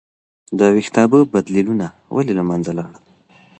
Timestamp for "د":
0.59-0.61